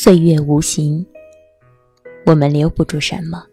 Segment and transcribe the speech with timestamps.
[0.00, 1.04] 岁月无形，
[2.24, 3.44] 我们留不住什么，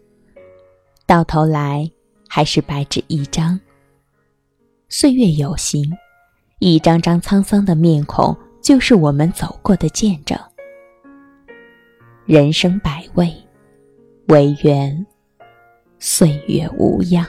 [1.04, 1.90] 到头来
[2.28, 3.58] 还是白纸一张。
[4.88, 5.82] 岁月有形，
[6.60, 10.38] 一张张沧桑的面孔，就是我们走过的见证。
[12.26, 13.28] 人生百味，
[14.28, 15.04] 唯愿
[15.98, 17.26] 岁月无恙。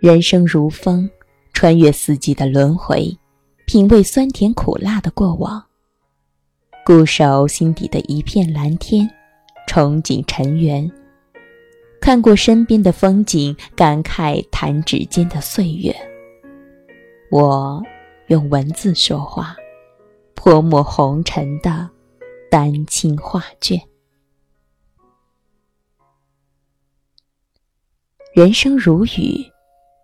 [0.00, 1.08] 人生如风，
[1.54, 3.10] 穿越四季的轮回，
[3.68, 5.62] 品味酸甜苦辣的过往，
[6.86, 9.06] 固守心底的一片蓝天，
[9.68, 10.90] 憧憬尘缘。
[12.00, 15.94] 看过身边的风景，感慨弹指间的岁月。
[17.30, 17.82] 我
[18.28, 19.54] 用文字说话，
[20.34, 21.90] 泼墨红尘的
[22.50, 23.78] 丹青画卷。
[28.32, 29.44] 人生如雨，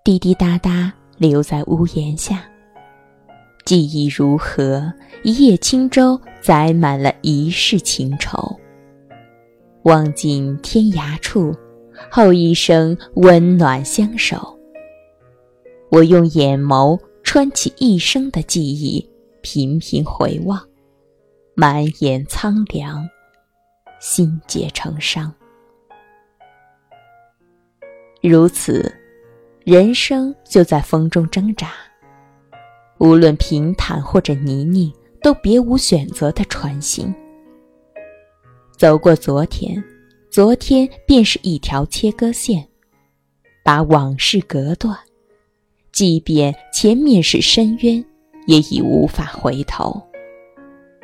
[0.05, 2.44] 滴滴答答留在屋檐下。
[3.65, 8.59] 记忆如何，一叶轻舟载满了一世情愁。
[9.84, 11.55] 望尽天涯处。
[12.11, 14.59] 后一生温暖相守。
[15.91, 19.09] 我用眼眸穿起一生的记忆，
[19.42, 20.61] 频频回望，
[21.55, 23.09] 满眼苍凉，
[24.01, 25.33] 心结成伤。
[28.20, 28.92] 如此，
[29.65, 31.70] 人生就在风中挣扎。
[32.98, 34.92] 无论平坦或者泥泞，
[35.23, 37.14] 都别无选择的穿行。
[38.77, 39.83] 走过昨天。
[40.31, 42.67] 昨天便是一条切割线，
[43.62, 44.98] 把往事隔断。
[45.92, 48.05] 即便前面是深渊，
[48.48, 50.03] 也已无法回头。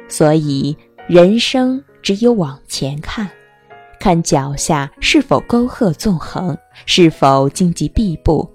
[0.08, 0.76] 所以，
[1.08, 3.30] 人生只有往前看，
[4.00, 8.50] 看脚下是否沟壑纵横，是否荆棘密布。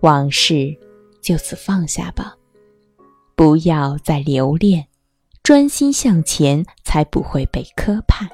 [0.00, 0.74] 往事
[1.22, 2.34] 就此放下吧，
[3.36, 4.84] 不要再留恋，
[5.42, 8.28] 专心向前，才不会被磕绊。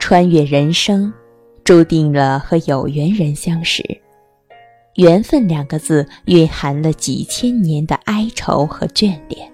[0.00, 1.10] 穿越人生，
[1.62, 3.82] 注定了和有缘人相识。
[4.96, 9.50] 缘分两个字蕴含了几千年的哀愁和眷恋，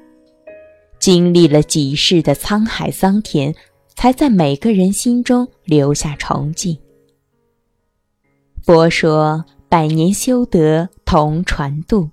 [0.98, 3.54] 经历了几世的沧海桑田，
[3.94, 6.76] 才在每个人心中留下崇敬。
[8.62, 12.10] 佛说百年修得同船渡，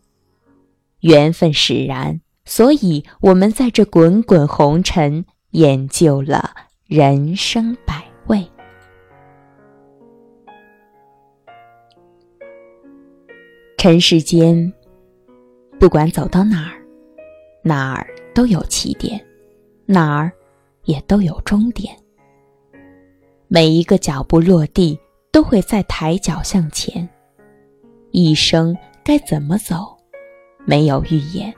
[1.02, 6.56] 缘分使然，所以我们在这滚滚红尘演就了
[6.86, 8.04] 人生百。
[8.28, 8.46] 味，
[13.78, 14.74] 尘世间，
[15.80, 16.76] 不管走到哪儿，
[17.64, 18.06] 哪儿
[18.36, 19.26] 都有起点，
[19.86, 20.30] 哪儿
[20.84, 21.96] 也都有终点。
[23.48, 25.00] 每一个脚步落地，
[25.38, 27.08] 都会再抬脚向前。
[28.10, 29.96] 一生该怎么走，
[30.66, 31.54] 没有预言，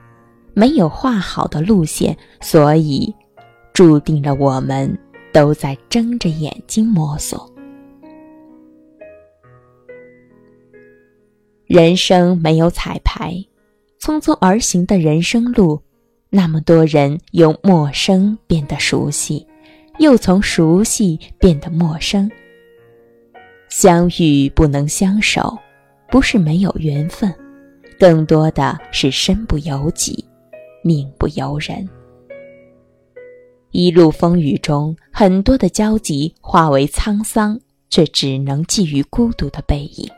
[0.54, 3.16] 没有画好的路线，所以
[3.72, 5.00] 注定了我们。
[5.32, 7.48] 都在睁着眼睛摸索。
[11.68, 13.32] 人生没有彩排，
[14.02, 15.80] 匆匆而行的人生路，
[16.32, 19.46] 那么多人由陌生变得熟悉，
[20.00, 22.30] 又从熟悉变得陌生。
[23.70, 25.58] 相遇不能相守，
[26.10, 27.34] 不是没有缘分，
[28.00, 30.26] 更多的是身不由己，
[30.84, 31.88] 命不由人。
[33.72, 37.60] 一路风雨中，很多的交集化为沧桑，
[37.92, 40.10] 却只能寄予孤独的背影。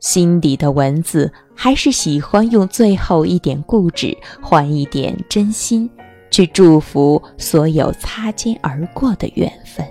[0.00, 5.88] 心底的文字，还是喜欢用最后一点固执换一点真心，
[6.28, 9.86] 去祝福所有擦肩而过的缘分。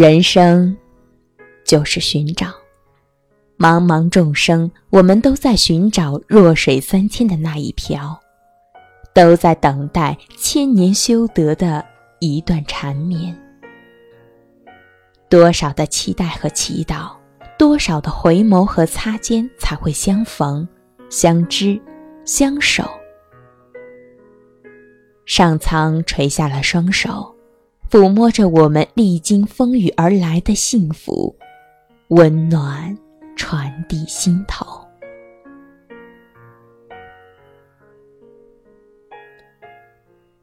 [0.00, 0.76] 人生，
[1.64, 2.46] 就是寻找。
[3.58, 8.16] 茫茫众生，我们都在寻找弱水三千的那一瓢，
[9.12, 11.84] 都在等待千年修得的
[12.20, 13.36] 一段缠绵。
[15.28, 17.10] 多少的期待和祈祷，
[17.58, 20.68] 多少的回眸和擦肩，才会相逢、
[21.10, 21.76] 相知、
[22.24, 22.88] 相守。
[25.26, 27.34] 上苍垂下了双手，
[27.90, 31.36] 抚摸着我们历经风雨而来的幸福，
[32.08, 32.96] 温暖。
[33.40, 34.66] 传递心头。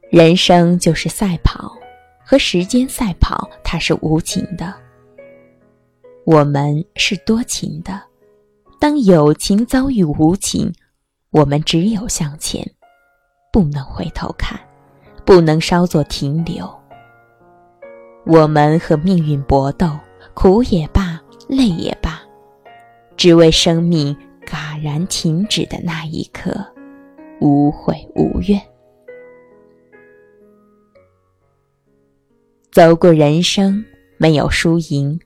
[0.09, 1.77] 人生就是赛跑，
[2.25, 4.74] 和时间赛跑，它是无情的；
[6.24, 8.01] 我们是多情的。
[8.80, 10.74] 当友情遭遇无情，
[11.31, 12.65] 我们只有向前，
[13.51, 14.57] 不能回头看，
[15.25, 16.85] 不能稍作停留。
[18.25, 19.88] 我们和命运搏斗，
[20.33, 22.19] 苦也罢，累也罢，
[23.16, 24.16] 只为生命
[24.48, 26.51] 戛然停止的那一刻，
[27.39, 28.60] 无悔无怨。
[32.72, 33.86] 走过人生，
[34.18, 35.19] 没有输赢，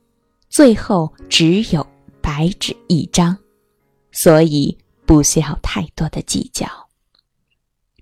[0.49, 1.87] 最后只有
[2.21, 3.35] 白纸一张，
[4.11, 6.67] 所以不需要太多的计较。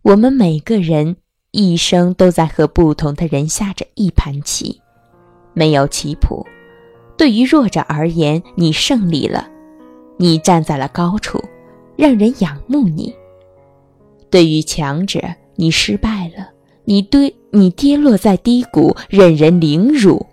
[0.02, 1.16] 我们每个人
[1.52, 4.82] 一生都在和不同的人下着一盘棋，
[5.58, 6.46] 没有棋谱。
[7.18, 9.50] 对于弱者而言，你胜利了，
[10.18, 11.42] 你站在了高处，
[11.96, 13.12] 让人仰慕你；
[14.30, 15.20] 对于强者，
[15.56, 16.50] 你失败了，
[16.86, 20.24] 你跌你跌落在低谷，任人凌辱。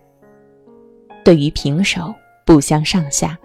[1.24, 3.38] 对于平手，不相上下，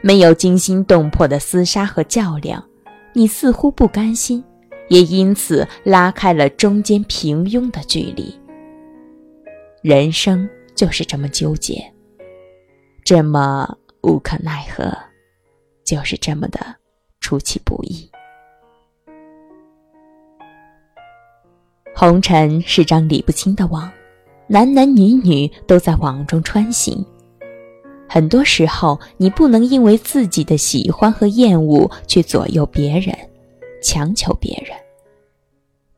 [0.00, 2.64] 没有惊心动魄的厮杀和较量，
[3.12, 4.42] 你似乎不甘心。
[4.88, 8.34] 也因此拉开了中间平庸的距离。
[9.82, 10.48] 人生
[10.78, 11.92] 就是这么纠结，
[13.02, 13.68] 这么
[14.02, 14.96] 无可奈何，
[15.84, 16.60] 就是这么的
[17.18, 18.08] 出其不意。
[21.96, 23.90] 红尘是张理不清的网，
[24.46, 27.04] 男男女女都在网中穿行。
[28.08, 33.12] 很多时候，你不能因为自己的喜欢和厌恶去左右别人。
[33.82, 34.76] 强求别人，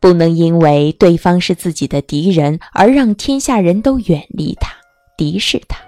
[0.00, 4.72] 不能因为对方是自己的敌人而让天下人都远离他、
[5.16, 5.78] 敌视他。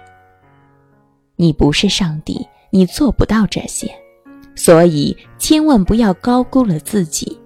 [1.35, 3.91] 你不是上帝，你做不到这些，
[4.55, 7.37] 所以千万不要高估了自己。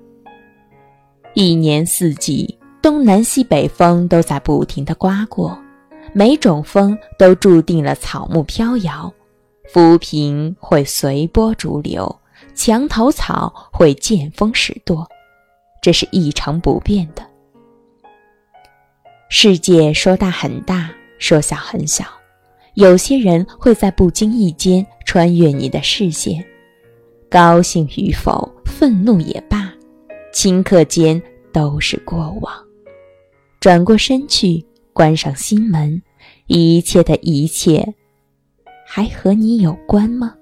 [1.34, 5.58] 一年四季，东南西北风都在不停的刮过，
[6.13, 9.12] 每种风都注定了草木飘摇，
[9.72, 12.13] 浮萍会随波逐流。
[12.54, 15.08] 墙头草会见风使舵，
[15.81, 17.25] 这是一成不变的。
[19.29, 20.89] 世界说大很大，
[21.19, 22.06] 说小很小，
[22.75, 26.44] 有些人会在不经意间穿越你的视线，
[27.29, 29.74] 高兴与否，愤怒也罢，
[30.33, 31.21] 顷刻间
[31.51, 32.53] 都是过往。
[33.59, 36.01] 转过身去，关上心门，
[36.45, 37.94] 一切的一切，
[38.85, 40.33] 还和你有关吗？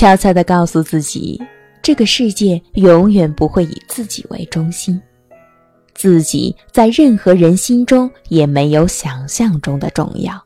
[0.00, 1.38] 悄悄地告诉自己，
[1.82, 4.98] 这个世界永远不会以自己为中心，
[5.92, 10.42] 自己在任何人心中也没有想象中的重要。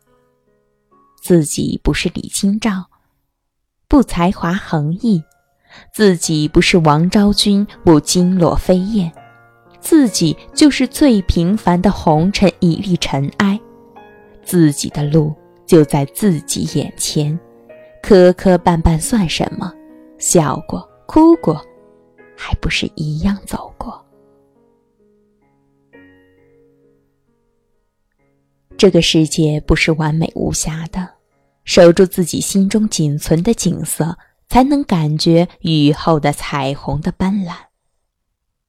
[1.23, 2.87] 自己不是李清照，
[3.87, 5.23] 不才华横溢；
[5.93, 9.09] 自己不是王昭君，不惊落飞燕；
[9.79, 13.61] 自己就是最平凡的红尘一粒尘埃。
[14.43, 15.33] 自己的路
[15.65, 17.39] 就在自己眼前。
[18.07, 19.73] 磕磕绊绊算什么？
[20.19, 21.59] 笑过、哭过，
[22.37, 23.99] 还不是一样走过？
[28.77, 31.09] 这个世界不是完美无瑕的，
[31.65, 34.15] 守住自己心中仅存的景色，
[34.51, 37.55] 才能感觉雨后的彩虹的斑斓。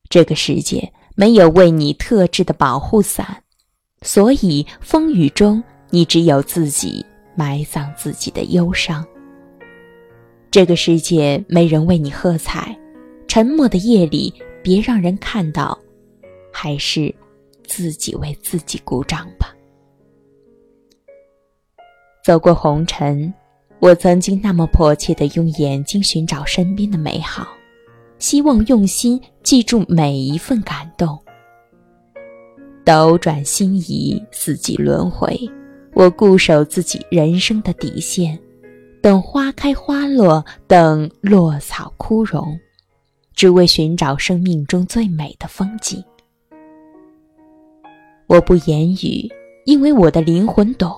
[0.07, 3.43] 这个世界没有为你特制的保护伞，
[4.01, 9.05] 所以风雨中，你只有自己埋葬自己的忧伤。
[10.55, 12.73] 这个世界没人为你喝彩，
[13.27, 14.33] 沉默的夜里
[14.63, 15.77] 别让人看到，
[16.49, 17.13] 还是
[17.67, 19.53] 自己为自己鼓掌吧。
[22.23, 23.33] 走过红尘，
[23.81, 27.49] 我曾经那么迫切的用眼睛寻找身边的美好，
[28.17, 31.19] 希望用心记住每一份感动。
[32.85, 35.37] 斗转星移，四季轮回，
[35.93, 38.39] 我固守自己人生的底线。
[39.05, 42.59] 等花开花落，等落草枯荣，
[43.35, 46.03] 只为寻找生命中最美的风景。
[48.25, 49.31] 我不言语，
[49.65, 50.91] 因为我的灵魂懂。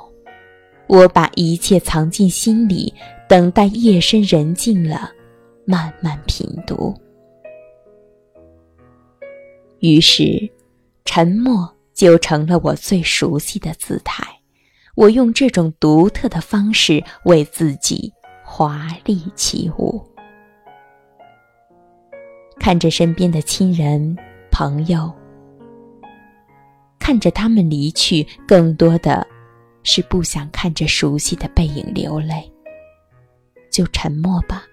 [0.88, 2.94] 我把一切藏进心里，
[3.28, 5.12] 等待夜深人静了，
[5.66, 6.96] 慢慢品读。
[9.80, 10.50] 于是，
[11.04, 14.37] 沉默就成了我最熟悉的姿态。
[14.98, 18.12] 我用这种独特的方式为自己
[18.44, 20.04] 华丽起舞，
[22.60, 24.18] 看着身边的亲人
[24.52, 25.14] 朋友，
[26.98, 29.26] 看着他们离去，更多的
[29.84, 32.52] 是不想看着熟悉的背影流泪。
[33.70, 34.64] 就沉默吧，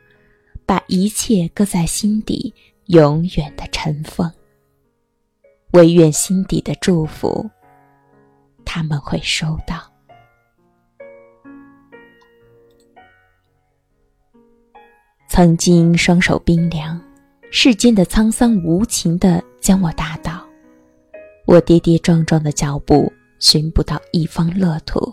[0.65, 2.55] 把一切搁在心底，
[2.87, 4.33] 永远的尘封。
[5.73, 7.47] 唯愿心底的祝福，
[8.65, 9.94] 他们会收到。
[15.37, 16.97] 曾经双手冰凉，
[17.51, 20.41] 世间的沧桑无情的将我打倒。
[21.45, 25.13] 我跌跌撞撞的脚步寻不到一方乐土，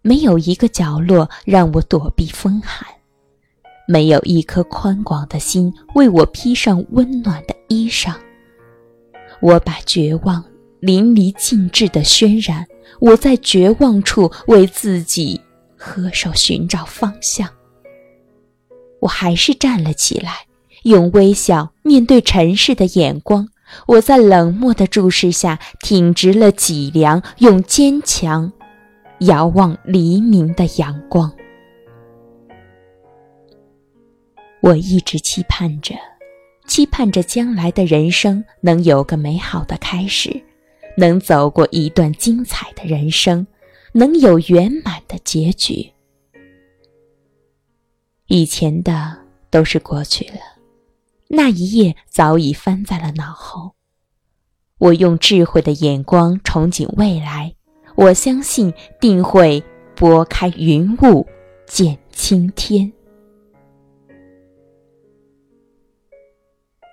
[0.00, 2.86] 没有一个角落让我躲避风寒，
[3.86, 8.14] 没有一颗宽广的心为我披上温暖的衣裳。
[9.42, 10.42] 我把绝望
[10.80, 12.66] 淋漓尽致的渲染，
[12.98, 15.38] 我在绝望处为自己
[15.76, 17.46] 合手寻找方向。
[19.00, 20.46] 我还是站了起来，
[20.82, 23.48] 用微笑面对尘世的眼光。
[23.86, 28.50] 我在冷漠的注视下挺直了脊梁，用坚强
[29.20, 31.30] 遥望黎明的阳光。
[34.60, 35.94] 我一直期盼着，
[36.66, 40.42] 期盼着将来的人生能有个美好的开始，
[40.96, 43.46] 能走过一段精彩的人生，
[43.92, 45.92] 能有圆满的结局。
[48.28, 49.16] 以前的
[49.48, 50.40] 都是过去了，
[51.28, 53.72] 那一页早已翻在了脑后。
[54.76, 57.54] 我用智慧的眼光憧憬未来，
[57.96, 59.62] 我相信定会
[59.96, 61.26] 拨开云雾
[61.66, 62.92] 见青天。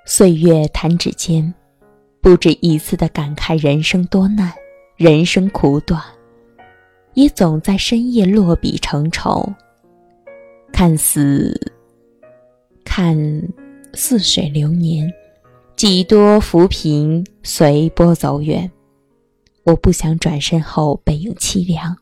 [0.05, 1.53] 岁月弹指间，
[2.21, 4.53] 不止一次的感慨人生多难，
[4.95, 6.01] 人生苦短，
[7.13, 9.53] 也总在深夜落笔成愁。
[10.77, 11.71] 看似，
[12.83, 13.17] 看
[13.93, 15.09] 似水流年，
[15.77, 18.69] 几多浮萍随波走远。
[19.63, 21.95] 我不想转身后背影凄凉，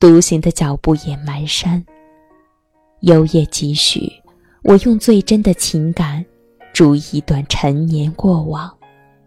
[0.00, 1.84] 独行的脚步也蹒跚。
[3.00, 4.10] 幽夜几许，
[4.62, 6.24] 我用最真的情感，
[6.72, 8.74] 煮一段陈年过往，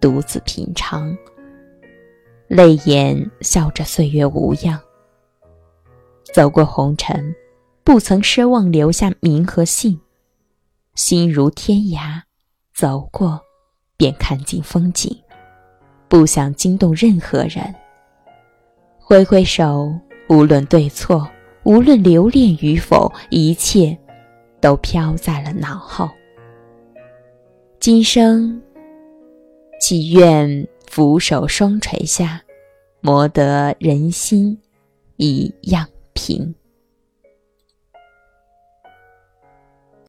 [0.02, 1.16] 独自品尝。
[2.48, 4.80] 泪眼笑着岁月无恙，
[6.34, 7.36] 走过红尘。
[7.84, 10.00] 不曾奢望留下名和姓，
[10.96, 12.22] 心如天涯，
[12.74, 13.42] 走过
[13.98, 15.16] 便看尽风景，
[16.08, 17.76] 不想惊动任何人。
[18.98, 19.94] 挥挥手，
[20.30, 21.30] 无论对错，
[21.64, 23.98] 无论留恋与否，一切
[24.62, 26.10] 都飘在了脑后。
[27.82, 28.62] 今生，
[29.82, 32.42] 祈愿俯首双垂下，
[33.02, 34.58] 磨得人心
[35.18, 36.56] 一样平。